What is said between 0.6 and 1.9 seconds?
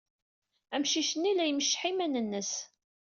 Amcic-nni la imecceḥ